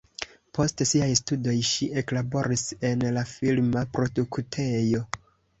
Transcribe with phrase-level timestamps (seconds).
[0.57, 5.05] Post siaj studoj ŝi eklaboris en la filma produktejo.